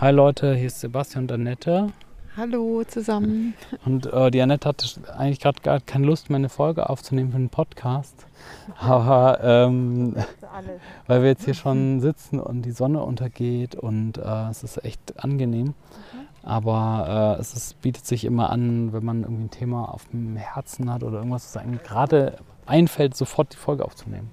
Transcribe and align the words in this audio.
Hi 0.00 0.12
Leute, 0.12 0.54
hier 0.54 0.68
ist 0.68 0.80
Sebastian 0.80 1.24
und 1.24 1.32
Annette. 1.32 1.92
Hallo 2.34 2.82
zusammen. 2.84 3.52
Und 3.84 4.06
äh, 4.06 4.30
die 4.30 4.40
Annette 4.40 4.66
hatte 4.66 4.86
eigentlich 5.14 5.40
gerade 5.40 5.60
gar 5.60 5.78
keine 5.78 6.06
Lust 6.06 6.30
mehr, 6.30 6.38
eine 6.38 6.48
Folge 6.48 6.88
aufzunehmen 6.88 7.32
für 7.32 7.36
einen 7.36 7.50
Podcast. 7.50 8.24
Aber 8.80 9.40
ähm, 9.42 10.16
weil 11.06 11.20
wir 11.20 11.28
jetzt 11.28 11.44
hier 11.44 11.52
schon 11.52 12.00
sitzen 12.00 12.40
und 12.40 12.62
die 12.62 12.70
Sonne 12.70 13.02
untergeht 13.02 13.74
und 13.74 14.16
äh, 14.16 14.48
es 14.48 14.64
ist 14.64 14.82
echt 14.82 15.22
angenehm. 15.22 15.66
Mhm. 15.66 15.74
Aber 16.44 17.36
äh, 17.36 17.40
es 17.42 17.52
ist, 17.52 17.82
bietet 17.82 18.06
sich 18.06 18.24
immer 18.24 18.48
an, 18.48 18.94
wenn 18.94 19.04
man 19.04 19.24
irgendwie 19.24 19.44
ein 19.44 19.50
Thema 19.50 19.92
auf 19.92 20.08
dem 20.08 20.34
Herzen 20.34 20.90
hat 20.90 21.02
oder 21.02 21.18
irgendwas, 21.18 21.44
was 21.44 21.62
einem 21.62 21.78
gerade 21.82 22.38
einfällt, 22.64 23.14
sofort 23.14 23.52
die 23.52 23.58
Folge 23.58 23.84
aufzunehmen. 23.84 24.30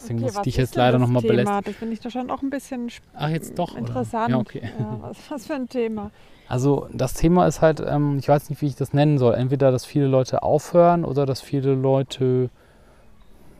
Deswegen 0.00 0.18
okay, 0.20 0.26
muss 0.26 0.36
ich 0.36 0.42
dich 0.42 0.56
jetzt 0.56 0.74
leider 0.76 0.98
nochmal 0.98 1.22
belästigen. 1.22 1.62
Das 1.64 1.76
finde 1.76 1.94
ich 1.94 2.00
doch 2.00 2.10
schon 2.10 2.30
auch 2.30 2.42
ein 2.42 2.50
bisschen 2.50 2.90
Ach, 3.14 3.28
jetzt 3.28 3.58
doch, 3.58 3.76
interessant. 3.76 4.30
Ja, 4.30 4.38
okay. 4.38 4.62
Ja, 4.78 4.98
was, 5.00 5.18
was, 5.28 5.46
für 5.46 5.54
ein 5.54 5.68
Thema? 5.68 6.10
Also 6.48 6.88
das 6.92 7.14
Thema 7.14 7.46
ist 7.46 7.60
halt, 7.60 7.80
ähm, 7.86 8.18
ich 8.18 8.28
weiß 8.28 8.48
nicht, 8.50 8.62
wie 8.62 8.66
ich 8.66 8.76
das 8.76 8.92
nennen 8.94 9.18
soll. 9.18 9.34
Entweder, 9.34 9.70
dass 9.70 9.84
viele 9.84 10.06
Leute 10.06 10.42
aufhören 10.42 11.04
oder 11.04 11.26
dass 11.26 11.42
viele 11.42 11.74
Leute, 11.74 12.48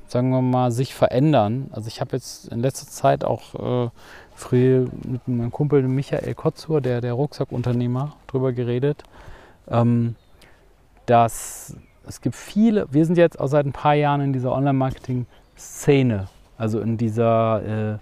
sagen 0.06 0.30
wir 0.30 0.40
mal, 0.40 0.70
sich 0.70 0.94
verändern. 0.94 1.68
Also 1.72 1.88
ich 1.88 2.00
habe 2.00 2.16
jetzt 2.16 2.48
in 2.48 2.60
letzter 2.60 2.86
Zeit 2.86 3.22
auch 3.22 3.86
äh, 3.86 3.90
früher 4.34 4.86
mit 5.06 5.28
meinem 5.28 5.52
Kumpel 5.52 5.82
Michael 5.82 6.34
Kotzur, 6.34 6.80
der, 6.80 7.02
der 7.02 7.12
Rucksackunternehmer, 7.12 8.16
drüber 8.28 8.52
geredet, 8.52 9.02
ähm, 9.68 10.16
dass 11.04 11.76
es 12.06 12.20
gibt 12.22 12.34
viele, 12.34 12.92
wir 12.92 13.04
sind 13.04 13.18
jetzt 13.18 13.38
auch 13.38 13.46
seit 13.46 13.66
ein 13.66 13.72
paar 13.72 13.94
Jahren 13.94 14.22
in 14.22 14.32
dieser 14.32 14.52
Online-Marketing- 14.52 15.26
Szene, 15.60 16.26
also 16.58 16.80
in 16.80 16.96
dieser, 16.96 17.94
äh, 17.94 17.98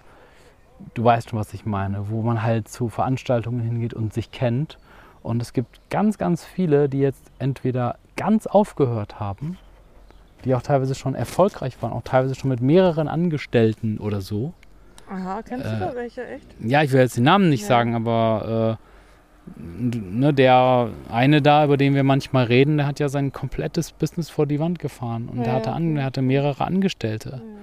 du 0.93 1.03
weißt 1.03 1.29
schon, 1.29 1.39
was 1.39 1.53
ich 1.53 1.65
meine, 1.65 2.09
wo 2.09 2.21
man 2.21 2.41
halt 2.41 2.67
zu 2.67 2.89
Veranstaltungen 2.89 3.59
hingeht 3.59 3.93
und 3.93 4.13
sich 4.13 4.31
kennt. 4.31 4.77
Und 5.21 5.41
es 5.41 5.53
gibt 5.53 5.81
ganz, 5.89 6.17
ganz 6.17 6.45
viele, 6.45 6.89
die 6.89 6.99
jetzt 6.99 7.23
entweder 7.39 7.97
ganz 8.15 8.47
aufgehört 8.47 9.19
haben, 9.19 9.57
die 10.45 10.55
auch 10.55 10.61
teilweise 10.61 10.95
schon 10.95 11.15
erfolgreich 11.15 11.81
waren, 11.81 11.91
auch 11.91 12.03
teilweise 12.03 12.35
schon 12.35 12.49
mit 12.49 12.61
mehreren 12.61 13.07
Angestellten 13.07 13.97
oder 13.97 14.21
so. 14.21 14.53
Aha, 15.09 15.41
kennst 15.41 15.65
äh, 15.65 15.71
du 15.71 15.79
da 15.79 15.95
welche 15.95 16.25
echt? 16.25 16.47
Ja, 16.59 16.83
ich 16.83 16.91
will 16.91 17.01
jetzt 17.01 17.17
den 17.17 17.23
Namen 17.23 17.49
nicht 17.49 17.63
ja. 17.63 17.67
sagen, 17.67 17.95
aber 17.95 18.77
äh, 18.79 18.88
ne, 19.57 20.33
der 20.33 20.89
eine 21.11 21.41
da, 21.41 21.65
über 21.65 21.77
den 21.77 21.95
wir 21.95 22.03
manchmal 22.03 22.45
reden, 22.45 22.77
der 22.77 22.87
hat 22.87 22.99
ja 22.99 23.09
sein 23.09 23.31
komplettes 23.31 23.91
Business 23.91 24.29
vor 24.29 24.45
die 24.45 24.59
Wand 24.59 24.79
gefahren 24.79 25.29
und 25.29 25.39
ja, 25.39 25.43
der, 25.43 25.53
hatte 25.53 25.71
an, 25.71 25.95
der 25.95 26.05
hatte 26.05 26.21
mehrere 26.21 26.65
Angestellte. 26.65 27.41
Ja. 27.43 27.59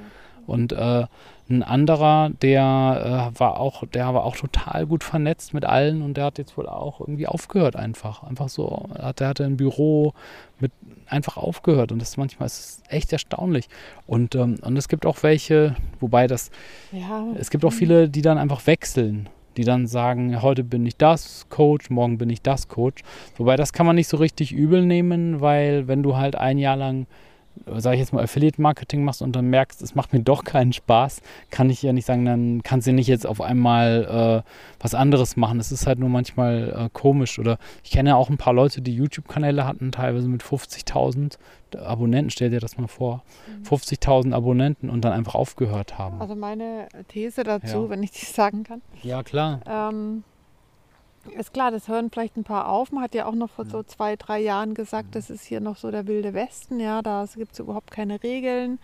Und 0.46 0.72
äh, 0.72 1.06
ein 1.48 1.62
anderer, 1.62 2.30
der 2.42 3.32
äh, 3.34 3.38
war 3.38 3.58
auch, 3.58 3.84
der 3.86 4.14
war 4.14 4.24
auch 4.24 4.36
total 4.36 4.86
gut 4.86 5.04
vernetzt 5.04 5.54
mit 5.54 5.64
allen 5.64 6.02
und 6.02 6.16
der 6.16 6.24
hat 6.24 6.38
jetzt 6.38 6.56
wohl 6.56 6.68
auch 6.68 7.00
irgendwie 7.00 7.26
aufgehört 7.26 7.76
einfach. 7.76 8.22
Einfach 8.22 8.48
so, 8.48 8.88
der 9.18 9.28
hatte 9.28 9.44
ein 9.44 9.56
Büro 9.56 10.12
mit 10.58 10.72
einfach 11.08 11.36
aufgehört 11.36 11.92
und 11.92 12.00
das 12.00 12.10
ist 12.10 12.16
manchmal 12.16 12.46
ist 12.46 12.82
echt 12.88 13.12
erstaunlich. 13.12 13.68
Und, 14.06 14.34
ähm, 14.34 14.56
und 14.62 14.76
es 14.76 14.88
gibt 14.88 15.06
auch 15.06 15.22
welche, 15.22 15.76
wobei 16.00 16.26
das, 16.26 16.50
ja. 16.92 17.24
es 17.38 17.50
gibt 17.50 17.64
auch 17.64 17.72
viele, 17.72 18.08
die 18.08 18.22
dann 18.22 18.38
einfach 18.38 18.66
wechseln 18.66 19.28
die 19.56 19.64
dann 19.64 19.86
sagen, 19.86 20.42
heute 20.42 20.64
bin 20.64 20.86
ich 20.86 20.96
das 20.96 21.48
Coach, 21.48 21.90
morgen 21.90 22.18
bin 22.18 22.30
ich 22.30 22.42
das 22.42 22.68
Coach. 22.68 23.02
Wobei 23.36 23.56
das 23.56 23.72
kann 23.72 23.86
man 23.86 23.96
nicht 23.96 24.08
so 24.08 24.16
richtig 24.16 24.52
übel 24.52 24.84
nehmen, 24.84 25.40
weil 25.40 25.88
wenn 25.88 26.02
du 26.02 26.16
halt 26.16 26.36
ein 26.36 26.58
Jahr 26.58 26.76
lang 26.76 27.06
sage 27.76 27.96
ich 27.96 28.00
jetzt 28.00 28.12
mal, 28.12 28.22
Affiliate-Marketing 28.22 29.04
machst 29.04 29.22
und 29.22 29.34
dann 29.34 29.48
merkst, 29.48 29.82
es 29.82 29.94
macht 29.94 30.12
mir 30.12 30.20
doch 30.20 30.44
keinen 30.44 30.72
Spaß, 30.72 31.22
kann 31.50 31.70
ich 31.70 31.82
ja 31.82 31.92
nicht 31.92 32.06
sagen, 32.06 32.24
dann 32.24 32.62
kannst 32.62 32.86
du 32.86 32.92
nicht 32.92 33.06
jetzt 33.06 33.26
auf 33.26 33.40
einmal 33.40 34.42
äh, 34.44 34.50
was 34.80 34.94
anderes 34.94 35.36
machen. 35.36 35.58
Es 35.60 35.72
ist 35.72 35.86
halt 35.86 35.98
nur 35.98 36.08
manchmal 36.08 36.86
äh, 36.86 36.88
komisch. 36.92 37.38
Oder 37.38 37.58
ich 37.82 37.90
kenne 37.90 38.16
auch 38.16 38.30
ein 38.30 38.36
paar 38.36 38.52
Leute, 38.52 38.80
die 38.80 38.94
YouTube-Kanäle 38.94 39.66
hatten, 39.66 39.92
teilweise 39.92 40.28
mit 40.28 40.42
50.000 40.42 41.38
Abonnenten, 41.76 42.30
stell 42.30 42.50
dir 42.50 42.60
das 42.60 42.78
mal 42.78 42.86
vor. 42.86 43.22
Mhm. 43.46 43.64
50.000 43.64 44.32
Abonnenten 44.32 44.88
und 44.88 45.04
dann 45.04 45.12
einfach 45.12 45.34
aufgehört 45.34 45.98
haben. 45.98 46.20
Also 46.20 46.36
meine 46.36 46.88
These 47.08 47.42
dazu, 47.42 47.84
ja. 47.84 47.90
wenn 47.90 48.02
ich 48.02 48.12
das 48.12 48.34
sagen 48.34 48.62
kann. 48.64 48.82
Ja, 49.02 49.22
klar. 49.22 49.60
Ähm, 49.68 50.22
ist 51.32 51.52
klar, 51.52 51.70
das 51.70 51.88
hören 51.88 52.10
vielleicht 52.10 52.36
ein 52.36 52.44
paar 52.44 52.68
auf. 52.68 52.92
Man 52.92 53.02
hat 53.02 53.14
ja 53.14 53.26
auch 53.26 53.34
noch 53.34 53.50
vor 53.50 53.66
so 53.66 53.82
zwei, 53.82 54.16
drei 54.16 54.40
Jahren 54.40 54.74
gesagt, 54.74 55.14
das 55.14 55.30
ist 55.30 55.44
hier 55.44 55.60
noch 55.60 55.76
so 55.76 55.90
der 55.90 56.06
wilde 56.06 56.34
Westen. 56.34 56.80
Ja, 56.80 57.02
da 57.02 57.26
gibt 57.34 57.52
es 57.52 57.58
überhaupt 57.58 57.90
keine 57.90 58.22
Regeln. 58.22 58.78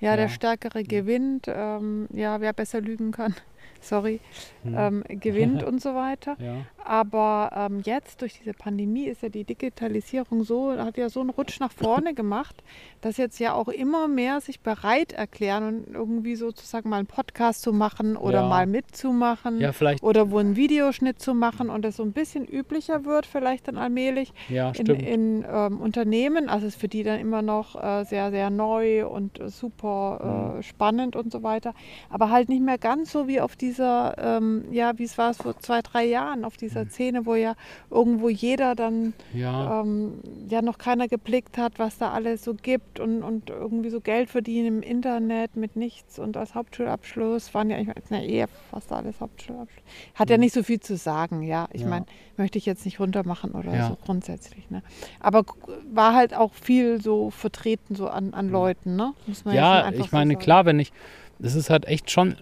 Ja, 0.00 0.10
ja. 0.10 0.16
der 0.16 0.28
Stärkere 0.28 0.84
gewinnt. 0.84 1.46
Ähm, 1.48 2.08
ja, 2.12 2.40
wer 2.40 2.52
besser 2.52 2.80
lügen 2.80 3.12
kann 3.12 3.34
sorry, 3.80 4.20
hm. 4.62 4.74
ähm, 4.76 5.04
gewinnt 5.20 5.62
und 5.64 5.80
so 5.80 5.94
weiter. 5.94 6.36
Ja. 6.40 6.66
Aber 6.84 7.50
ähm, 7.54 7.82
jetzt 7.84 8.22
durch 8.22 8.38
diese 8.38 8.54
Pandemie 8.54 9.04
ist 9.04 9.22
ja 9.22 9.28
die 9.28 9.44
Digitalisierung 9.44 10.42
so, 10.42 10.72
hat 10.72 10.96
ja 10.96 11.10
so 11.10 11.20
einen 11.20 11.30
Rutsch 11.30 11.60
nach 11.60 11.72
vorne 11.72 12.14
gemacht, 12.18 12.62
dass 13.00 13.16
jetzt 13.18 13.38
ja 13.38 13.52
auch 13.52 13.68
immer 13.68 14.08
mehr 14.08 14.40
sich 14.40 14.60
bereit 14.60 15.12
erklären 15.12 15.84
und 15.84 15.94
irgendwie 15.94 16.34
sozusagen 16.34 16.88
mal 16.88 16.96
einen 16.96 17.06
Podcast 17.06 17.62
zu 17.62 17.72
machen 17.72 18.16
oder 18.16 18.40
ja. 18.40 18.48
mal 18.48 18.66
mitzumachen 18.66 19.60
ja, 19.60 19.72
vielleicht. 19.72 20.02
oder 20.02 20.30
wo 20.30 20.38
einen 20.38 20.56
Videoschnitt 20.56 21.20
zu 21.20 21.34
machen 21.34 21.68
und 21.68 21.84
das 21.84 21.96
so 21.96 22.02
ein 22.02 22.12
bisschen 22.12 22.46
üblicher 22.46 23.04
wird 23.04 23.26
vielleicht 23.26 23.68
dann 23.68 23.76
allmählich 23.76 24.32
ja, 24.48 24.70
in, 24.70 24.86
in 24.86 25.44
ähm, 25.48 25.80
Unternehmen. 25.80 26.48
Also 26.48 26.66
ist 26.66 26.80
für 26.80 26.88
die 26.88 27.02
dann 27.02 27.20
immer 27.20 27.42
noch 27.42 27.76
äh, 27.76 28.04
sehr, 28.04 28.30
sehr 28.30 28.50
neu 28.50 29.06
und 29.06 29.40
äh, 29.40 29.48
super 29.50 30.52
äh, 30.54 30.56
mhm. 30.56 30.62
spannend 30.62 31.16
und 31.16 31.30
so 31.30 31.42
weiter. 31.42 31.74
Aber 32.08 32.30
halt 32.30 32.48
nicht 32.48 32.62
mehr 32.62 32.78
ganz 32.78 33.12
so 33.12 33.28
wie 33.28 33.40
auf 33.40 33.56
dieser, 33.60 34.14
ähm, 34.18 34.64
ja, 34.70 34.98
wie 34.98 35.04
es 35.04 35.18
war 35.18 35.34
vor 35.34 35.58
zwei, 35.58 35.82
drei 35.82 36.04
Jahren, 36.04 36.44
auf 36.44 36.56
dieser 36.56 36.84
mhm. 36.84 36.90
Szene, 36.90 37.26
wo 37.26 37.34
ja 37.34 37.54
irgendwo 37.90 38.28
jeder 38.28 38.74
dann 38.74 39.14
ja. 39.34 39.80
Ähm, 39.80 40.20
ja 40.48 40.62
noch 40.62 40.78
keiner 40.78 41.08
geblickt 41.08 41.58
hat, 41.58 41.78
was 41.78 41.98
da 41.98 42.12
alles 42.12 42.44
so 42.44 42.54
gibt 42.54 43.00
und, 43.00 43.22
und 43.22 43.50
irgendwie 43.50 43.90
so 43.90 44.00
Geld 44.00 44.30
verdienen 44.30 44.78
im 44.78 44.82
Internet 44.82 45.56
mit 45.56 45.76
nichts 45.76 46.18
und 46.18 46.36
als 46.36 46.54
Hauptschulabschluss 46.54 47.52
waren 47.54 47.70
ja 47.70 47.76
eigentlich 47.76 48.04
na, 48.10 48.22
eher 48.22 48.48
fast 48.70 48.92
alles 48.92 49.20
Hauptschulabschluss. 49.20 49.84
Hat 50.14 50.28
mhm. 50.28 50.32
ja 50.32 50.38
nicht 50.38 50.54
so 50.54 50.62
viel 50.62 50.80
zu 50.80 50.96
sagen, 50.96 51.42
ja. 51.42 51.68
Ich 51.72 51.82
ja. 51.82 51.88
meine, 51.88 52.06
möchte 52.36 52.58
ich 52.58 52.66
jetzt 52.66 52.84
nicht 52.84 53.00
runtermachen 53.00 53.52
oder 53.52 53.74
ja. 53.74 53.88
so 53.88 53.96
grundsätzlich. 54.04 54.70
Ne? 54.70 54.82
Aber 55.20 55.44
war 55.92 56.14
halt 56.14 56.34
auch 56.34 56.52
viel 56.52 57.00
so 57.00 57.30
vertreten 57.30 57.94
so 57.94 58.08
an, 58.08 58.34
an 58.34 58.46
mhm. 58.46 58.52
Leuten, 58.52 58.96
ne? 58.96 59.14
ja, 59.46 59.90
ich 59.90 60.12
meine, 60.12 60.34
so 60.34 60.38
klar, 60.38 60.64
wenn 60.64 60.78
ich 60.78 60.92
das 61.38 61.54
ist 61.54 61.70
halt 61.70 61.86
echt 61.86 62.10
schon, 62.10 62.36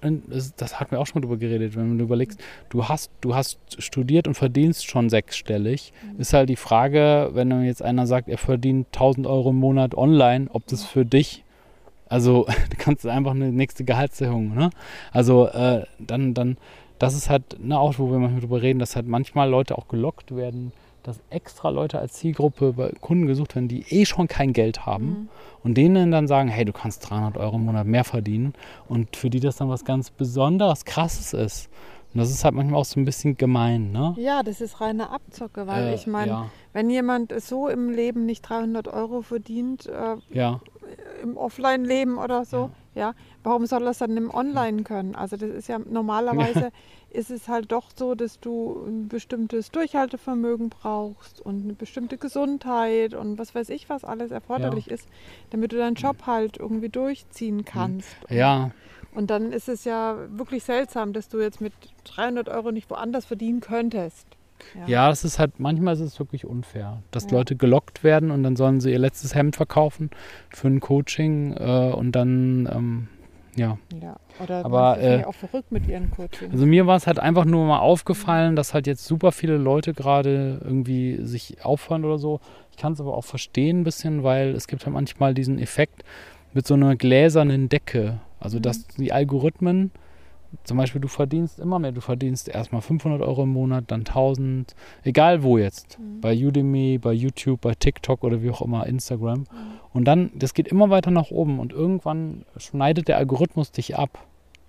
das 0.57 0.81
hat 0.81 0.91
mir 0.91 0.99
auch 0.99 1.07
schon 1.07 1.23
drüber 1.23 1.37
geredet, 1.37 1.77
wenn 1.77 1.99
du 1.99 2.05
überlegst, 2.05 2.41
du 2.71 2.89
hast, 2.89 3.11
du 3.21 3.35
hast 3.35 3.59
studiert 3.79 4.27
und 4.27 4.35
verdienst 4.35 4.87
schon 4.87 5.11
sechsstellig, 5.11 5.93
mhm. 6.03 6.21
ist 6.21 6.33
halt 6.33 6.49
die 6.49 6.57
Frage, 6.57 7.31
wenn 7.35 7.65
jetzt 7.65 7.83
einer 7.83 8.07
sagt, 8.07 8.29
er 8.29 8.39
verdient 8.39 8.87
1000 8.89 9.27
Euro 9.27 9.51
im 9.51 9.57
Monat 9.57 9.95
online, 9.95 10.47
ob 10.51 10.67
das 10.67 10.85
für 10.85 11.05
dich, 11.05 11.45
also 12.09 12.47
du 12.71 12.77
kannst 12.79 13.07
einfach 13.07 13.33
eine 13.33 13.53
nächste 13.53 13.85
Gehaltserhöhung, 13.85 14.55
ne? 14.55 14.71
Also 15.13 15.47
äh, 15.49 15.85
dann, 15.99 16.33
dann, 16.35 16.57
das 16.99 17.15
ist 17.15 17.29
halt 17.29 17.59
ne, 17.63 17.79
auch, 17.79 17.99
wo 17.99 18.11
wir 18.11 18.19
manchmal 18.19 18.41
drüber 18.41 18.63
reden, 18.63 18.79
dass 18.79 18.97
halt 18.97 19.07
manchmal 19.07 19.51
Leute 19.51 19.77
auch 19.77 19.89
gelockt 19.89 20.35
werden, 20.35 20.73
dass 21.07 21.21
extra 21.31 21.71
Leute 21.71 21.99
als 21.99 22.15
Zielgruppe 22.15 22.73
bei 22.73 22.93
Kunden 23.01 23.27
gesucht 23.27 23.55
werden, 23.55 23.69
die 23.69 23.85
eh 23.91 24.05
schon 24.07 24.29
kein 24.29 24.53
Geld 24.53 24.87
haben 24.87 25.07
mhm. 25.07 25.29
und 25.63 25.75
denen 25.77 26.11
dann 26.11 26.27
sagen, 26.27 26.49
hey, 26.49 26.65
du 26.65 26.73
kannst 26.73 27.09
300 27.09 27.37
Euro 27.37 27.57
im 27.57 27.65
Monat 27.65 27.87
mehr 27.87 28.05
verdienen 28.05 28.55
und 28.89 29.17
für 29.17 29.31
die 29.31 29.41
das 29.41 29.57
dann 29.57 29.69
was 29.69 29.85
ganz 29.85 30.11
Besonderes, 30.11 30.85
Krasses 30.85 31.33
ist. 31.33 31.71
Und 32.15 32.21
das 32.21 32.31
ist 32.31 32.45
halt 32.45 32.55
manchmal 32.55 32.81
auch 32.81 32.85
so 32.87 32.99
ein 32.99 33.05
bisschen 33.05 33.37
gemein, 33.37 33.93
ne? 33.93 34.15
Ja, 34.17 34.43
das 34.43 34.63
ist 34.63 34.81
reine 34.81 35.11
Abzocke, 35.11 35.67
weil 35.67 35.89
äh, 35.89 35.95
ich 35.95 36.07
meine, 36.07 36.31
ja. 36.31 36.51
wenn 36.73 36.89
jemand 36.89 37.39
so 37.43 37.69
im 37.69 37.91
Leben 37.91 38.25
nicht 38.25 38.41
300 38.43 38.89
Euro 38.89 39.21
verdient, 39.21 39.87
äh, 39.87 40.17
ja. 40.31 40.61
im 41.23 41.37
Offline-Leben 41.37 42.17
oder 42.17 42.45
so, 42.47 42.57
ja. 42.57 42.71
Ja. 42.97 43.15
warum 43.45 43.67
soll 43.67 43.85
das 43.85 43.99
dann 43.99 44.17
im 44.17 44.35
Online 44.35 44.83
können? 44.83 45.15
Also 45.15 45.37
das 45.37 45.51
ist 45.51 45.69
ja 45.69 45.79
normalerweise 45.79 46.73
ist 47.11 47.31
es 47.31 47.49
halt 47.49 47.73
doch 47.73 47.91
so, 47.95 48.15
dass 48.15 48.41
du 48.41 48.85
ein 48.87 49.09
bestimmtes 49.09 49.71
Durchhaltevermögen 49.71 50.69
brauchst 50.69 51.41
und 51.41 51.65
eine 51.65 51.75
bestimmte 51.75 52.19
Gesundheit 52.19 53.15
und 53.15 53.39
was 53.39 53.55
weiß 53.55 53.71
ich, 53.71 53.89
was 53.89 54.05
alles 54.05 54.31
erforderlich 54.31 54.87
ja. 54.87 54.95
ist, 54.95 55.09
damit 55.51 55.73
du 55.73 55.77
deinen 55.77 55.95
Job 55.95 56.27
halt 56.27 56.59
irgendwie 56.59 56.89
durchziehen 56.89 57.65
kannst. 57.65 58.09
Ja. 58.29 58.71
Und 59.15 59.31
dann 59.31 59.53
ist 59.53 59.69
es 59.69 59.85
ja 59.85 60.17
wirklich 60.31 60.65
seltsam, 60.65 61.15
dass 61.15 61.29
du 61.29 61.41
jetzt 61.41 61.61
mit 61.61 61.73
300 62.05 62.49
Euro 62.51 62.71
nicht 62.71 62.91
woanders 62.91 63.25
verdienen 63.25 63.61
könntest. 63.61 64.27
Ja, 64.75 64.87
ja 64.87 65.09
das 65.09 65.25
ist 65.25 65.39
halt, 65.39 65.59
manchmal 65.59 65.95
ist 65.95 66.01
es 66.01 66.19
wirklich 66.19 66.45
unfair, 66.45 67.03
dass 67.11 67.25
ja. 67.25 67.33
Leute 67.33 67.57
gelockt 67.57 68.05
werden 68.05 68.31
und 68.31 68.43
dann 68.43 68.57
sollen 68.57 68.81
sie 68.81 68.93
ihr 68.93 68.99
letztes 68.99 69.35
Hemd 69.35 69.57
verkaufen 69.57 70.11
für 70.51 70.69
ein 70.69 70.81
Coaching 70.81 71.55
äh, 71.55 71.93
und 71.95 72.13
dann 72.13 72.69
ähm, 72.73 73.09
ja. 73.57 73.79
ja. 74.01 74.17
Oder 74.43 74.65
aber 74.65 75.01
äh, 75.01 75.25
auch 75.25 75.35
verrückt 75.35 75.73
mit 75.73 75.89
ihren 75.89 76.11
Coaching. 76.11 76.53
Also 76.53 76.67
mir 76.67 76.87
war 76.87 76.97
es 76.97 77.07
halt 77.07 77.19
einfach 77.19 77.47
nur 77.47 77.67
mal 77.67 77.79
aufgefallen, 77.79 78.55
dass 78.55 78.75
halt 78.75 78.87
jetzt 78.87 79.07
super 79.07 79.33
viele 79.33 79.57
Leute 79.57 79.95
gerade 79.95 80.61
irgendwie 80.63 81.25
sich 81.25 81.65
aufhören 81.65 82.05
oder 82.05 82.19
so. 82.19 82.41
Ich 82.71 82.77
kann 82.77 82.93
es 82.93 83.01
aber 83.01 83.17
auch 83.17 83.25
verstehen 83.25 83.81
ein 83.81 83.85
bisschen, 83.85 84.23
weil 84.23 84.51
es 84.51 84.69
gibt 84.69 84.85
ja 84.85 84.91
manchmal 84.91 85.33
diesen 85.33 85.59
Effekt 85.59 86.05
mit 86.53 86.67
so 86.67 86.75
einer 86.75 86.97
gläsernen 86.97 87.69
Decke. 87.69 88.21
Also 88.39 88.59
mhm. 88.59 88.63
dass 88.63 88.87
die 88.89 89.13
Algorithmen 89.13 89.91
zum 90.65 90.77
Beispiel, 90.77 91.01
du 91.01 91.09
verdienst 91.09 91.59
immer 91.59 91.79
mehr. 91.79 91.93
Du 91.93 92.01
verdienst 92.01 92.49
erstmal 92.49 92.81
500 92.81 93.21
Euro 93.23 93.45
im 93.45 93.51
Monat, 93.51 93.85
dann 93.89 94.01
1000, 94.01 94.75
egal 95.05 95.43
wo 95.43 95.59
jetzt. 95.59 95.99
Mhm. 95.99 96.21
Bei 96.21 96.35
Udemy, 96.35 96.99
bei 96.99 97.13
YouTube, 97.13 97.61
bei 97.61 97.75
TikTok 97.75 98.25
oder 98.25 98.43
wie 98.43 98.51
auch 98.51 98.63
immer, 98.63 98.87
Instagram. 98.87 99.41
Mhm. 99.41 99.47
Und 99.93 100.05
dann, 100.05 100.31
das 100.35 100.55
geht 100.55 100.69
immer 100.69 100.91
weiter 100.91 101.11
nach 101.11 101.31
oben 101.31 101.59
und 101.59 101.73
irgendwann 101.73 102.45
schneidet 102.57 103.09
der 103.09 103.17
Algorithmus 103.17 103.73
dich 103.73 103.97
ab 103.97 104.25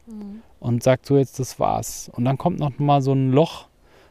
mhm. 0.08 0.42
und 0.60 0.84
sagt 0.84 1.06
so, 1.06 1.18
jetzt 1.18 1.40
das 1.40 1.60
war's. 1.60 2.10
Und 2.14 2.26
dann 2.26 2.38
kommt 2.38 2.60
noch 2.60 2.78
mal 2.80 3.02
so 3.02 3.14
ein 3.14 3.32
Loch, 3.32 3.68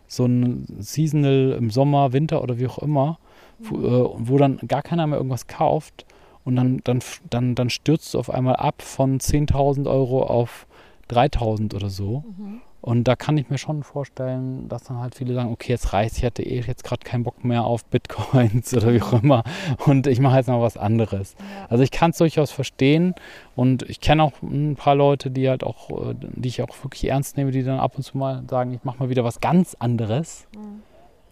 so 0.06 0.24
ein 0.24 0.66
Seasonal 0.78 1.56
im 1.58 1.70
Sommer, 1.70 2.12
Winter 2.12 2.42
oder 2.42 2.58
wie 2.58 2.66
auch 2.66 2.78
immer, 2.78 3.18
wo, 3.58 3.76
mhm. 3.76 3.84
äh, 3.84 4.28
wo 4.28 4.38
dann 4.38 4.58
gar 4.68 4.82
keiner 4.82 5.06
mehr 5.06 5.18
irgendwas 5.18 5.46
kauft. 5.46 6.06
Und 6.44 6.54
dann, 6.54 6.80
dann, 6.84 7.00
dann, 7.28 7.56
dann 7.56 7.70
stürzt 7.70 8.14
du 8.14 8.20
auf 8.20 8.30
einmal 8.30 8.54
ab 8.54 8.80
von 8.80 9.18
10.000 9.18 9.90
Euro 9.90 10.22
auf 10.22 10.68
3000 11.08 11.74
oder 11.74 11.90
so. 11.90 12.24
Mhm. 12.38 12.60
Und 12.86 13.08
da 13.08 13.16
kann 13.16 13.36
ich 13.36 13.50
mir 13.50 13.58
schon 13.58 13.82
vorstellen, 13.82 14.68
dass 14.68 14.84
dann 14.84 15.00
halt 15.00 15.16
viele 15.16 15.34
sagen, 15.34 15.50
okay, 15.50 15.72
jetzt 15.72 15.92
reicht 15.92 16.18
ich 16.18 16.24
hatte 16.24 16.44
eh 16.44 16.60
jetzt 16.60 16.84
gerade 16.84 17.04
keinen 17.04 17.24
Bock 17.24 17.44
mehr 17.44 17.64
auf 17.64 17.84
Bitcoins 17.86 18.72
oder 18.76 18.92
wie 18.94 19.02
auch 19.02 19.12
mhm. 19.12 19.24
immer 19.24 19.44
und 19.86 20.06
ich 20.06 20.20
mache 20.20 20.36
jetzt 20.36 20.46
mal 20.46 20.60
was 20.60 20.76
anderes. 20.76 21.34
Ja. 21.38 21.66
Also 21.68 21.82
ich 21.82 21.90
kann 21.90 22.12
es 22.12 22.18
durchaus 22.18 22.52
verstehen 22.52 23.16
und 23.56 23.82
ich 23.82 24.00
kenne 24.00 24.22
auch 24.22 24.34
ein 24.40 24.76
paar 24.76 24.94
Leute, 24.94 25.32
die 25.32 25.48
halt 25.48 25.64
auch, 25.64 25.90
äh, 25.90 26.14
die 26.14 26.48
ich 26.48 26.62
auch 26.62 26.84
wirklich 26.84 27.08
ernst 27.08 27.36
nehme, 27.36 27.50
die 27.50 27.64
dann 27.64 27.80
ab 27.80 27.96
und 27.96 28.04
zu 28.04 28.16
mal 28.16 28.44
sagen, 28.48 28.72
ich 28.72 28.84
mache 28.84 29.00
mal 29.00 29.08
wieder 29.08 29.24
was 29.24 29.40
ganz 29.40 29.74
anderes. 29.80 30.46
Mhm. 30.54 30.82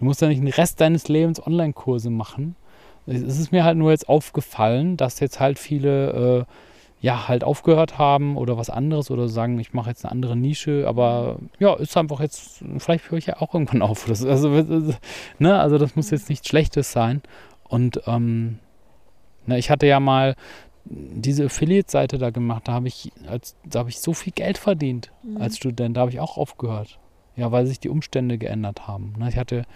Du 0.01 0.07
musst 0.07 0.21
ja 0.23 0.29
nicht 0.29 0.41
den 0.41 0.49
Rest 0.49 0.81
deines 0.81 1.07
Lebens 1.07 1.47
Online-Kurse 1.47 2.11
machen. 2.11 2.57
Es 3.07 3.39
ist 3.39 3.53
mir 3.53 3.65
halt 3.65 3.77
nur 3.77 3.91
jetzt 3.91 4.09
aufgefallen, 4.09 4.97
dass 4.97 5.21
jetzt 5.21 5.39
halt 5.39 5.59
viele 5.59 6.41
äh, 6.41 6.45
ja, 7.05 7.29
halt 7.29 7.45
aufgehört 7.45 7.99
haben 7.99 8.39
oder 8.39 8.57
was 8.57 8.71
anderes 8.71 9.11
oder 9.11 9.29
sagen, 9.29 9.59
ich 9.59 9.75
mache 9.75 9.91
jetzt 9.91 10.07
eine 10.07 10.13
andere 10.13 10.37
Nische, 10.37 10.87
aber 10.89 11.39
ja, 11.59 11.75
ist 11.75 11.95
einfach 11.99 12.21
jetzt, 12.21 12.65
vielleicht 12.79 13.11
höre 13.11 13.19
ich 13.19 13.27
ja 13.27 13.43
auch 13.43 13.53
irgendwann 13.53 13.83
auf. 13.91 14.07
Das, 14.07 14.25
also, 14.25 14.49
ne, 15.39 15.61
also 15.61 15.77
das 15.77 15.97
muss 15.97 16.09
jetzt 16.09 16.31
nichts 16.31 16.49
Schlechtes 16.49 16.93
sein. 16.93 17.21
Und 17.65 18.01
ähm, 18.07 18.59
ne, 19.45 19.59
ich 19.59 19.69
hatte 19.69 19.87
ja 19.87 20.01
mal 20.01 20.35
diese 20.87 21.45
Affiliate-Seite 21.45 22.17
da 22.17 22.31
gemacht, 22.31 22.69
da 22.69 22.73
habe 22.73 22.89
ich, 22.89 23.13
als, 23.27 23.55
da 23.67 23.81
habe 23.81 23.91
ich 23.91 24.01
so 24.01 24.15
viel 24.15 24.33
Geld 24.33 24.57
verdient 24.57 25.13
mhm. 25.23 25.43
als 25.43 25.59
Student, 25.59 25.99
da 25.99 26.01
habe 26.01 26.11
ich 26.11 26.21
auch 26.21 26.39
aufgehört. 26.39 26.99
Ja, 27.37 27.53
weil 27.53 27.67
sich 27.67 27.81
die 27.81 27.91
Umstände 27.91 28.39
geändert 28.39 28.89
haben. 28.89 29.13
Ne, 29.19 29.29
ich 29.29 29.37
hatte, 29.37 29.67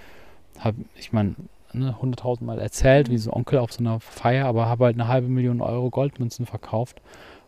hab, 0.60 0.74
ich 0.96 1.12
meine, 1.12 1.34
ne, 1.72 1.94
100.000 2.00 2.44
Mal 2.44 2.58
erzählt, 2.58 3.10
wie 3.10 3.18
so 3.18 3.32
Onkel 3.32 3.58
auf 3.58 3.72
so 3.72 3.80
einer 3.80 4.00
Feier, 4.00 4.46
aber 4.46 4.66
habe 4.66 4.86
halt 4.86 4.96
eine 4.96 5.08
halbe 5.08 5.28
Million 5.28 5.60
Euro 5.60 5.90
Goldmünzen 5.90 6.46
verkauft. 6.46 7.00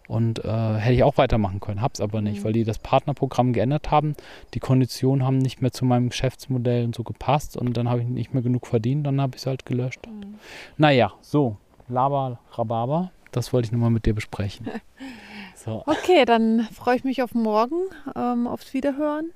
Und 0.09 0.45
äh, 0.45 0.75
hätte 0.75 0.95
ich 0.95 1.05
auch 1.05 1.19
weitermachen 1.19 1.61
können, 1.61 1.81
hab's 1.81 2.01
aber 2.01 2.21
nicht, 2.21 2.41
mhm. 2.41 2.45
weil 2.45 2.53
die 2.53 2.65
das 2.65 2.81
Partnerprogramm 2.81 3.53
geändert 3.53 3.93
haben. 3.93 4.17
Die 4.55 4.59
Konditionen 4.59 5.25
haben 5.25 5.39
nicht 5.39 5.63
mehr 5.63 5.71
zu 5.71 5.85
meinem 5.85 6.09
Geschäftsmodell 6.09 6.85
und 6.85 6.97
so 6.97 7.05
gepasst 7.05 7.57
und 7.57 7.77
dann 7.77 7.89
habe 7.89 8.01
ich 8.01 8.09
nicht 8.09 8.35
mehr 8.35 8.43
genug 8.43 8.67
verdient, 8.67 9.07
dann 9.07 9.21
habe 9.21 9.37
ich 9.37 9.43
es 9.43 9.47
halt 9.47 9.67
gelöscht. 9.67 10.01
Mhm. 10.09 10.35
Naja, 10.79 11.13
so, 11.21 11.59
Laber, 11.89 12.41
Rhabarber, 12.51 13.13
das 13.31 13.53
wollte 13.53 13.67
ich 13.67 13.73
nochmal 13.73 13.91
mit 13.91 14.05
dir 14.05 14.15
besprechen. 14.15 14.67
so. 15.55 15.85
Okay, 15.87 16.25
dann 16.25 16.67
freue 16.73 16.97
ich 16.97 17.05
mich 17.05 17.23
auf 17.23 17.33
morgen, 17.35 17.77
ähm, 18.17 18.49
aufs 18.49 18.75
Wiederhören. 18.75 19.31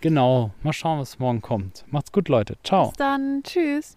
Genau, 0.00 0.50
mal 0.62 0.72
schauen, 0.72 1.00
was 1.00 1.18
morgen 1.18 1.42
kommt. 1.42 1.84
Macht's 1.88 2.12
gut, 2.12 2.28
Leute. 2.28 2.56
Ciao. 2.62 2.88
Bis 2.88 2.96
dann, 2.98 3.42
tschüss. 3.42 3.96